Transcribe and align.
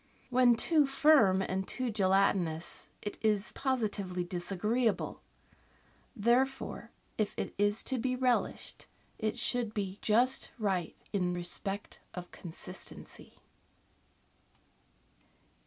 When 0.31 0.55
too 0.55 0.87
firm 0.87 1.43
and 1.43 1.67
too 1.67 1.91
gelatinous 1.91 2.87
it 3.03 3.19
is 3.23 3.51
positively 3.51 4.23
disagreeable; 4.23 5.21
therefore, 6.15 6.89
if 7.19 7.35
it 7.37 7.53
is 7.59 7.83
to 7.83 7.99
be 7.99 8.15
relished, 8.15 8.87
it 9.19 9.37
should 9.37 9.75
be 9.75 9.99
just 10.01 10.49
right 10.57 10.95
in 11.13 11.35
respect 11.35 11.99
of 12.15 12.31
consistency. 12.31 13.35